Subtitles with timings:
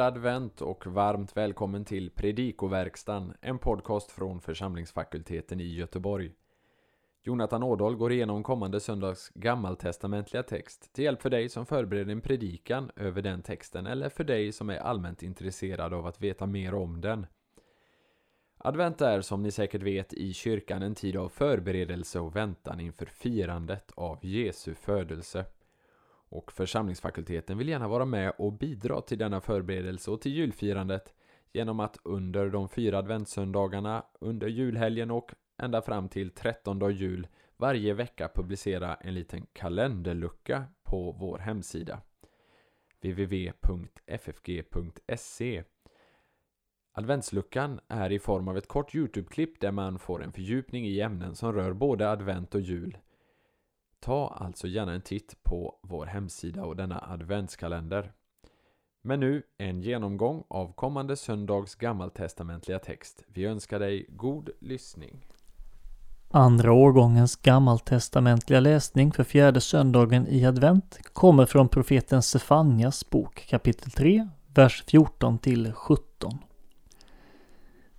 [0.00, 6.32] Glad advent och varmt välkommen till Predikoverkstan, en podcast från församlingsfakulteten i Göteborg.
[7.22, 12.20] Jonathan Ådahl går igenom kommande söndags gammaltestamentliga text till hjälp för dig som förbereder en
[12.20, 16.74] predikan över den texten eller för dig som är allmänt intresserad av att veta mer
[16.74, 17.26] om den.
[18.58, 23.06] Advent är som ni säkert vet i kyrkan en tid av förberedelse och väntan inför
[23.06, 25.44] firandet av Jesu födelse.
[26.30, 31.14] Och församlingsfakulteten vill gärna vara med och bidra till denna förberedelse och till julfirandet
[31.52, 37.26] genom att under de fyra adventssöndagarna, under julhelgen och ända fram till 13 jul
[37.56, 42.00] varje vecka publicera en liten kalenderlucka på vår hemsida
[43.02, 44.44] www.ffg.se
[46.92, 51.34] Adventsluckan är i form av ett kort Youtube-klipp där man får en fördjupning i ämnen
[51.34, 52.98] som rör både advent och jul.
[54.00, 58.12] Ta alltså gärna en titt på vår hemsida och denna adventskalender.
[59.02, 63.24] Men nu en genomgång av kommande söndags gammaltestamentliga text.
[63.28, 65.26] Vi önskar dig god lyssning.
[66.30, 73.90] Andra årgångens gammaltestamentliga läsning för fjärde söndagen i advent kommer från profeten Sefanias bok kapitel
[73.90, 76.38] 3, vers 14 till 17.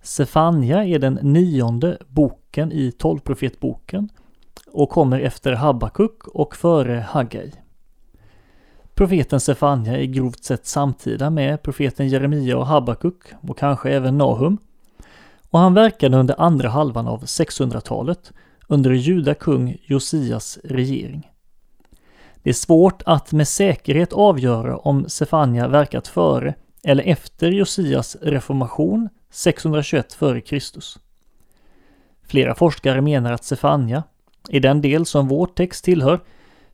[0.02, 4.08] Sefania är den nionde boken i tolvprofetboken
[4.72, 7.52] och kommer efter Habakuk och före Haggai.
[8.94, 14.58] Profeten Sefania är grovt sett samtida med profeten Jeremia och Habakuk och kanske även Nahum.
[15.50, 18.32] Och han verkade under andra halvan av 600-talet
[18.68, 21.30] under juda kung Josias regering.
[22.42, 29.08] Det är svårt att med säkerhet avgöra om Sefania verkat före eller efter Josias reformation
[29.30, 30.58] 621 f.Kr.
[32.26, 34.02] Flera forskare menar att Sefania,
[34.48, 36.20] i den del som vår text tillhör,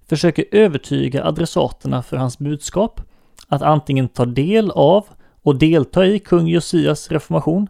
[0.09, 3.01] försöker övertyga adressaterna för hans budskap
[3.49, 5.07] att antingen ta del av
[5.43, 7.69] och delta i kung Josias reformation,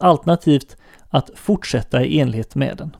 [0.00, 0.76] alternativt
[1.08, 2.96] att fortsätta i enlighet med den.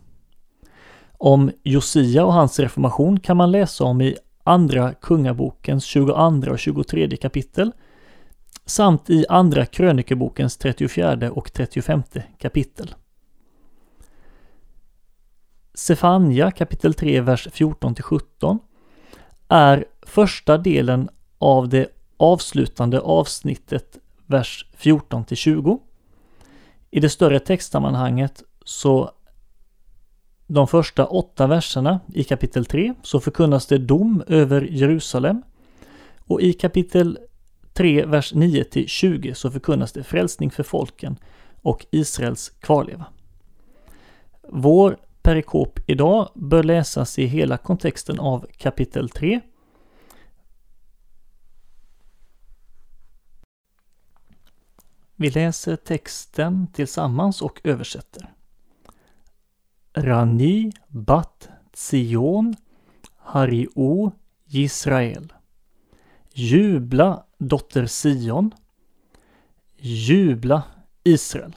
[1.19, 6.13] Om Josia och hans reformation kan man läsa om i Andra Kungabokens 22
[6.51, 7.73] och 23 kapitel
[8.67, 12.03] samt i Andra krönikebokens 34 och 35
[12.39, 12.95] kapitel.
[15.75, 18.59] Sefania kapitel 3, vers 14 till 17
[19.49, 21.09] är första delen
[21.39, 25.79] av det avslutande avsnittet vers 14 till 20.
[26.91, 29.11] I det större textsammanhanget så
[30.47, 35.43] de första åtta verserna i kapitel 3 så förkunnas det dom över Jerusalem
[36.19, 37.19] och i kapitel
[37.73, 41.17] 3, vers 9 till 20 så förkunnas det frälsning för folken
[41.63, 43.05] och Israels kvarleva.
[44.49, 49.41] Vår perikop idag bör läsas i hela kontexten av kapitel 3.
[55.17, 58.33] Vi läser texten tillsammans och översätter.
[59.95, 62.57] Rani bat Tzion,
[63.17, 64.11] Hari, O,
[64.47, 65.33] Israel.
[66.33, 68.51] Jubla dotter Sion.
[69.77, 70.63] Jubla
[71.05, 71.57] Israel.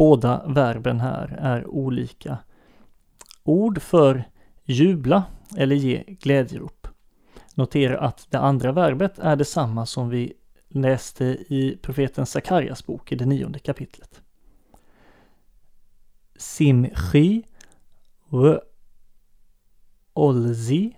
[0.00, 2.38] Båda verben här är olika
[3.42, 4.24] ord för
[4.64, 5.24] jubla
[5.56, 6.88] eller ge glädjerop.
[7.54, 10.32] Notera att det andra verbet är detsamma som vi
[10.68, 14.22] läste i profeten Sakarjas bok i det nionde kapitlet.
[16.36, 17.42] Simchi
[18.30, 18.58] v
[20.12, 20.96] olzi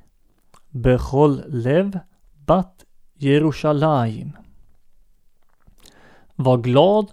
[0.69, 1.99] bechol lev
[2.35, 4.33] bat Jerusalem.
[6.35, 7.13] Var glad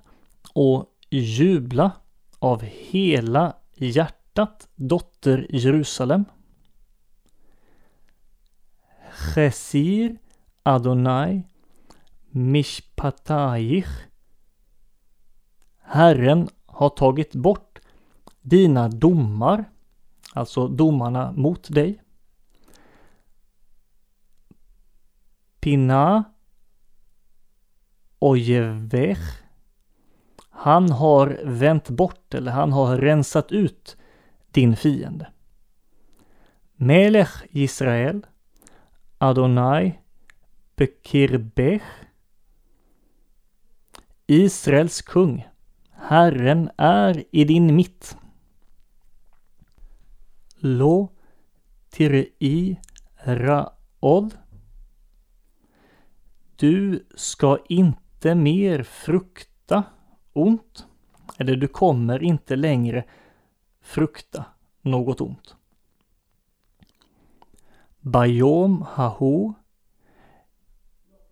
[0.54, 1.92] och jubla
[2.40, 6.26] av hela hjärtat, dotter Jerusalem.
[9.12, 10.18] Chesir
[10.64, 11.44] Adonai
[12.32, 14.08] Mishpataich.
[15.82, 17.80] Herren har tagit bort
[18.42, 19.70] dina domar,
[20.34, 22.02] alltså domarna mot dig.
[25.60, 26.24] Pina
[28.20, 29.49] Ojevech
[30.60, 33.98] han har vänt bort eller han har rensat ut
[34.52, 35.28] din fiende.
[36.76, 38.26] Melech Israel,
[39.18, 40.00] Adonai
[40.76, 41.84] Bekirbech,
[44.28, 45.48] Israels kung,
[45.92, 48.18] Herren är i din mitt.
[50.56, 51.10] Lo
[51.90, 52.80] Tirei
[53.24, 54.38] Raod.
[56.56, 59.84] Du ska inte mer frukta
[60.34, 60.86] ont.
[61.38, 63.04] Eller du kommer inte längre
[63.82, 64.46] frukta
[64.82, 65.56] något ont.
[68.00, 69.54] Bayom haho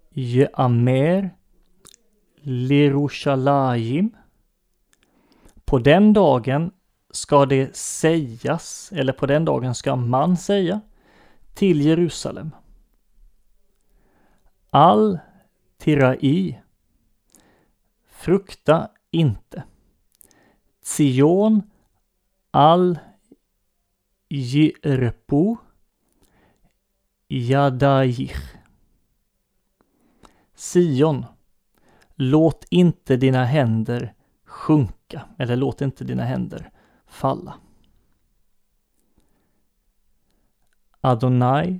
[0.09, 1.35] Jeamer
[2.41, 4.15] Lerushalayim.
[5.65, 6.71] På den dagen
[7.11, 10.81] ska det sägas, eller på den dagen ska man säga,
[11.53, 12.51] till Jerusalem.
[14.69, 15.19] All
[15.77, 16.61] tirai.
[18.27, 19.63] Frukta inte.
[20.81, 21.61] Zion,
[22.51, 22.99] al
[24.29, 25.55] jirpu
[27.27, 28.55] Jadajich.
[30.55, 31.25] Sion,
[32.15, 34.13] låt inte dina händer
[34.45, 36.71] sjunka, eller låt inte dina händer
[37.05, 37.59] falla.
[41.01, 41.79] Adonai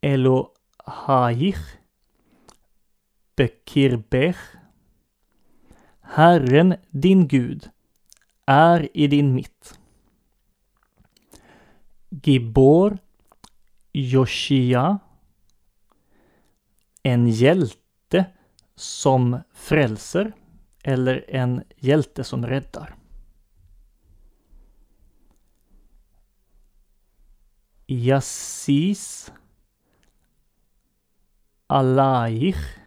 [0.00, 1.79] Elohayich
[3.40, 4.36] Bekirbech
[6.00, 7.70] Herren din Gud
[8.46, 9.78] är i din mitt.
[12.10, 12.98] Gibor
[13.92, 14.98] Joshia
[17.02, 18.24] En hjälte
[18.74, 20.32] som frälser
[20.82, 22.94] eller en hjälte som räddar.
[27.86, 29.32] Yassis
[31.66, 32.79] Alaich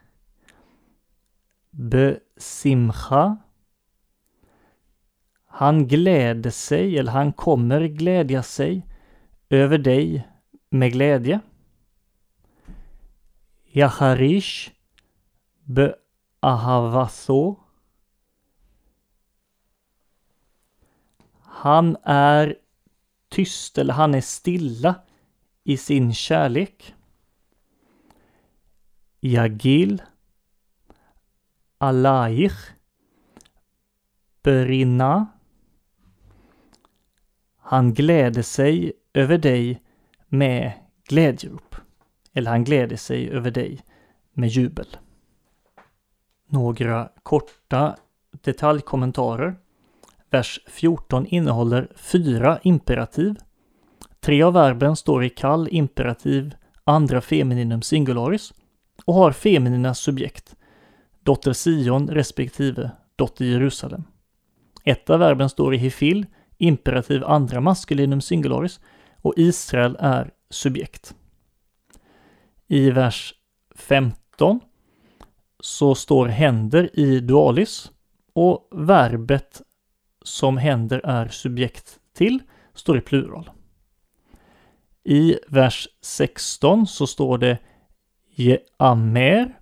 [1.76, 3.38] Besimcha
[5.46, 8.88] Han gläder sig, eller han kommer glädja sig
[9.50, 10.28] över dig
[10.70, 11.40] med glädje.
[13.66, 14.72] Yaharish
[15.64, 17.56] Beahavaso
[21.42, 22.56] Han är
[23.30, 24.96] tyst eller han är stilla
[25.64, 26.96] i sin kärlek.
[29.22, 30.02] Yagil
[31.84, 32.72] Alaich
[34.44, 35.28] brinna.
[37.58, 39.82] Han gläder sig över dig
[40.28, 40.72] med
[41.08, 41.76] glädjerop.
[42.34, 43.82] Eller han gläder sig över dig
[44.34, 44.88] med jubel.
[46.48, 47.96] Några korta
[48.32, 49.56] detaljkommentarer.
[50.30, 53.36] Vers 14 innehåller fyra imperativ.
[54.20, 58.54] Tre av verben står i kall imperativ, andra femininum singularis
[59.06, 60.56] och har feminina subjekt,
[61.24, 64.04] dotter Sion respektive dotter Jerusalem.
[64.84, 66.26] Ett av verben står i hifil,
[66.58, 68.80] imperativ andra maskulinum singularis
[69.22, 71.16] och Israel är subjekt.
[72.68, 73.34] I vers
[73.76, 74.60] 15
[75.60, 77.92] så står händer i dualis
[78.34, 79.62] och verbet
[80.24, 82.40] som händer är subjekt till
[82.74, 83.50] står i plural.
[85.04, 87.58] I vers 16 så står det
[88.36, 89.60] Jeamer.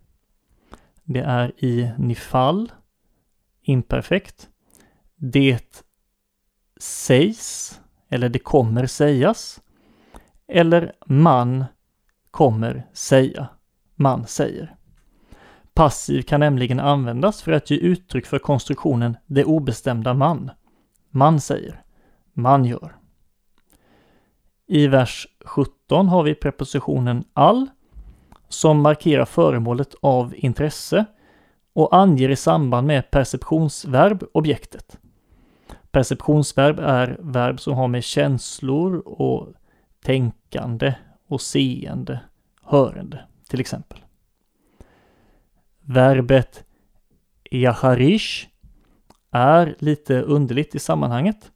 [1.14, 2.72] Det är i nifall,
[3.62, 4.50] imperfekt.
[5.16, 5.84] Det
[6.80, 7.80] sägs,
[8.10, 9.62] eller det kommer sägas.
[10.48, 11.66] Eller man
[12.32, 13.48] kommer säga,
[13.96, 14.76] man säger.
[15.74, 20.52] Passiv kan nämligen användas för att ge uttryck för konstruktionen det obestämda man.
[21.10, 21.84] Man säger,
[22.34, 22.98] man gör.
[24.68, 27.70] I vers 17 har vi prepositionen all
[28.54, 31.06] som markerar föremålet av intresse
[31.74, 34.98] och anger i samband med perceptionsverb objektet.
[35.92, 39.54] Perceptionsverb är verb som har med känslor och
[40.04, 40.94] tänkande
[41.28, 42.20] och seende,
[42.64, 44.00] hörande till exempel.
[45.82, 46.64] Verbet
[47.52, 48.48] Yaharish
[49.32, 51.52] är lite underligt i sammanhanget.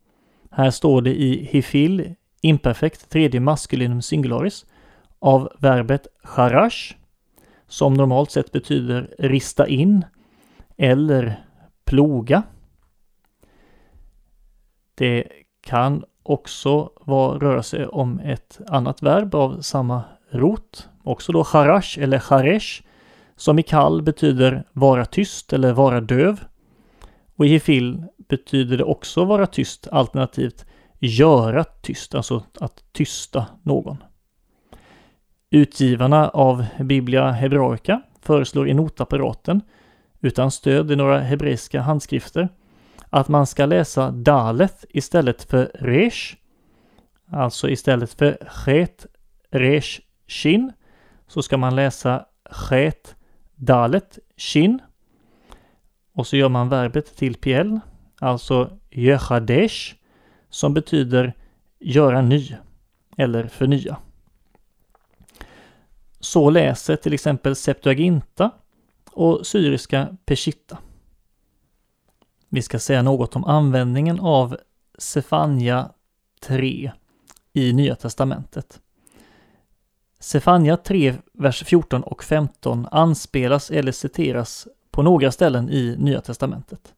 [0.51, 4.65] Här står det i hifil, imperfekt, tredje maskulinum singularis,
[5.19, 6.95] av verbet charash,
[7.67, 10.05] som normalt sett betyder rista in
[10.77, 11.45] eller
[11.85, 12.43] ploga.
[14.95, 15.27] Det
[15.61, 21.99] kan också vara, röra sig om ett annat verb av samma rot, också då charash
[21.99, 22.83] eller charesh,
[23.35, 26.43] som i kall betyder vara tyst eller vara döv.
[27.35, 30.65] Och i hifil betyder det också vara tyst alternativt
[30.99, 34.03] göra tyst, alltså att tysta någon.
[35.49, 39.61] Utgivarna av Biblia Hebraica föreslår i notapparaten,
[40.21, 42.49] utan stöd i några hebreiska handskrifter,
[43.09, 46.35] att man ska läsa dalet istället för resh,
[47.31, 49.05] alltså istället för chet,
[49.51, 50.71] resh, shin,
[51.27, 53.15] så ska man läsa chet,
[53.55, 54.79] dalet, shin.
[56.13, 57.79] Och så gör man verbet till pl,
[58.19, 59.95] alltså jöchadesh,
[60.49, 61.33] som betyder
[61.79, 62.55] göra ny
[63.17, 63.97] eller förnya.
[66.25, 68.51] Så läser till exempel Septuaginta
[69.11, 70.77] och syriska Peshitta.
[72.49, 74.57] Vi ska säga något om användningen av
[74.97, 75.91] Sefania
[76.41, 76.91] 3
[77.53, 78.81] i Nya Testamentet.
[80.19, 86.93] Sefania 3, vers 14 och 15 anspelas eller citeras på några ställen i Nya Testamentet.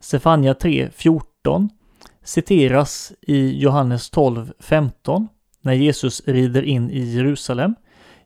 [0.00, 1.70] Sefania 3, 14
[2.22, 5.28] citeras i Johannes 12, 15
[5.62, 7.74] när Jesus rider in i Jerusalem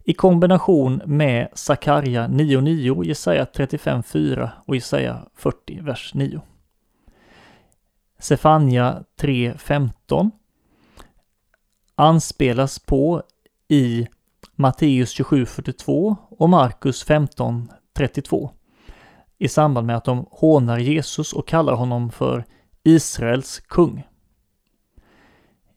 [0.05, 6.41] i kombination med Sakarja 9.9, Jesaja 35.4 och Jesaja 40, vers 9.
[8.19, 10.31] Sefania 3.15
[11.95, 13.23] anspelas på
[13.69, 14.07] i
[14.55, 18.51] Matteus 27.42 och Markus 15.32
[19.39, 22.45] i samband med att de hånar Jesus och kallar honom för
[22.83, 24.07] Israels kung.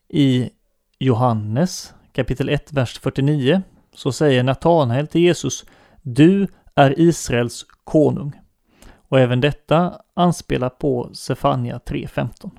[0.10, 0.50] I
[1.01, 3.62] Johannes kapitel 1, vers 49
[3.94, 5.65] så säger Natanael till Jesus
[6.01, 8.39] Du är Israels konung.
[8.96, 12.51] Och även detta anspelar på Sefania 3.15.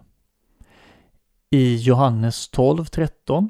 [1.51, 3.49] I Johannes 12.13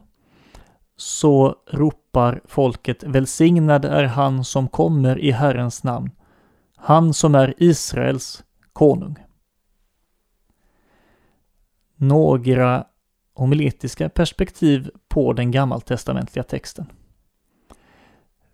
[0.97, 6.11] så ropar folket Välsignad är han som kommer i Herrens namn,
[6.76, 9.16] han som är Israels konung.
[11.97, 12.85] Några
[13.40, 16.87] homiletiska perspektiv på den gammaltestamentliga texten.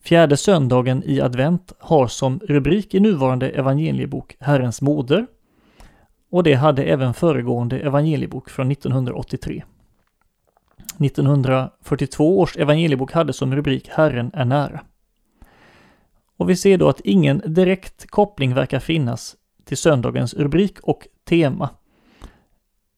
[0.01, 5.27] Fjärde söndagen i advent har som rubrik i nuvarande evangeliebok Herrens moder
[6.31, 9.65] och det hade även föregående evangeliebok från 1983.
[11.01, 14.81] 1942 års evangeliebok hade som rubrik Herren är nära.
[16.37, 21.71] Och vi ser då att ingen direkt koppling verkar finnas till söndagens rubrik och tema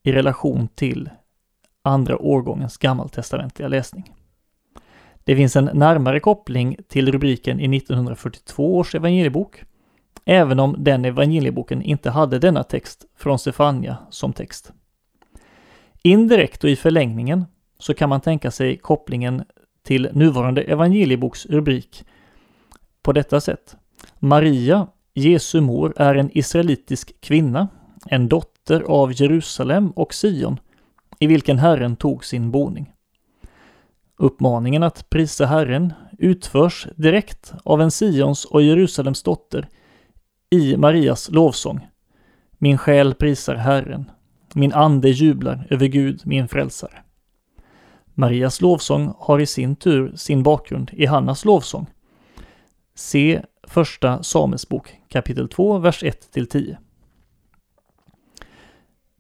[0.02, 1.10] i relation till
[1.88, 4.12] andra årgångens gammaltestamentliga läsning.
[5.24, 9.64] Det finns en närmare koppling till rubriken i 1942 års evangeliebok,
[10.24, 14.72] även om den evangelieboken inte hade denna text från Stefania som text.
[16.02, 17.44] Indirekt och i förlängningen
[17.78, 19.44] så kan man tänka sig kopplingen
[19.82, 22.04] till nuvarande evangelieboks rubrik
[23.02, 23.76] på detta sätt.
[24.18, 27.68] Maria, Jesu mor, är en israelitisk kvinna,
[28.06, 30.60] en dotter av Jerusalem och Sion,
[31.18, 32.92] i vilken Herren tog sin boning.
[34.16, 39.68] Uppmaningen att prisa Herren utförs direkt av en Sions och Jerusalems dotter
[40.50, 41.86] i Marias lovsång.
[42.58, 44.10] Min själ prisar Herren,
[44.54, 47.02] min ande jublar över Gud, min frälsare.
[48.14, 51.86] Marias lovsång har i sin tur sin bakgrund i Hannas lovsång.
[52.94, 56.76] Se första Samuelsbok kapitel 2, vers 1-10.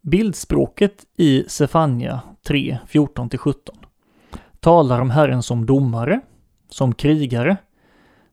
[0.08, 3.54] Bildspråket i Sefania 3, 14-17
[4.60, 6.20] talar om Herren som domare,
[6.68, 7.56] som krigare,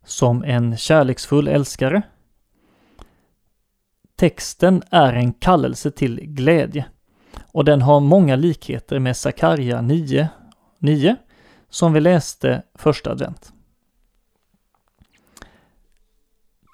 [0.05, 2.01] som en kärleksfull älskare.
[4.15, 6.85] Texten är en kallelse till glädje
[7.51, 10.29] och den har många likheter med Sakarja 9,
[10.79, 11.15] 9
[11.69, 13.53] som vi läste första advent.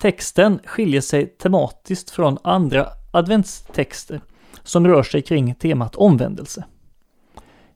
[0.02, 4.22] Texten skiljer sig tematiskt från andra adventstexter
[4.64, 6.66] som rör sig kring temat omvändelse.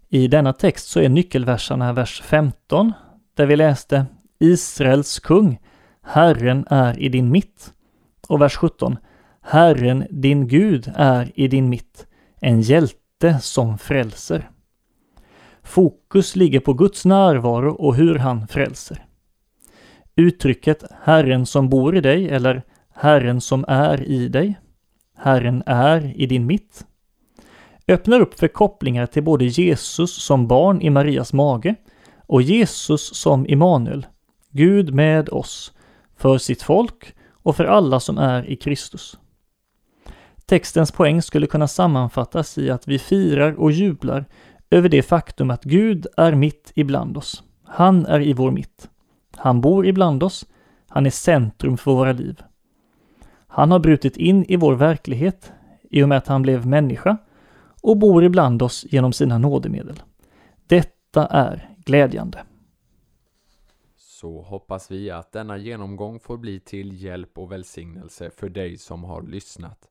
[0.10, 2.94] I denna text så är nyckelverserna vers 15,
[3.34, 4.06] där vi läste
[4.40, 5.60] Israels kung,
[6.04, 7.74] Herren är i din mitt.
[8.28, 8.98] Och vers 17,
[9.42, 12.08] Herren din Gud är i din mitt,
[12.42, 14.50] en hjälte som frälser.
[15.64, 19.06] Fokus ligger på Guds närvaro och hur han frälser.
[20.16, 22.64] Uttrycket Herren som bor i dig eller
[22.94, 24.60] Herren som är i dig,
[25.16, 26.86] Herren är i din mitt,
[27.88, 31.76] öppnar upp för kopplingar till både Jesus som barn i Marias mage
[32.28, 34.06] och Jesus som Immanuel,
[34.50, 35.74] Gud med oss,
[36.18, 39.18] för sitt folk och för alla som är i Kristus.
[40.46, 44.26] Textens poäng skulle kunna sammanfattas i att vi firar och jublar
[44.70, 47.44] över det faktum att Gud är mitt ibland oss.
[47.66, 48.90] Han är i vår mitt.
[49.36, 50.46] Han bor ibland oss.
[50.88, 52.42] Han är centrum för våra liv.
[53.56, 55.54] Han har brutit in i vår verklighet
[55.90, 57.18] i och med att han blev människa
[57.82, 60.04] och bor ibland oss genom sina nådemedel.
[60.68, 62.44] Detta är glädjande.
[63.96, 69.04] Så hoppas vi att denna genomgång får bli till hjälp och välsignelse för dig som
[69.04, 69.90] har lyssnat.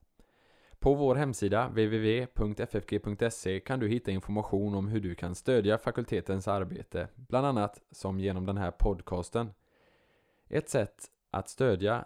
[0.79, 7.07] På vår hemsida www.ffg.se kan du hitta information om hur du kan stödja fakultetens arbete,
[7.15, 9.49] bland annat som genom den här podcasten.
[10.49, 10.95] Ett sätt
[11.31, 12.05] att stödja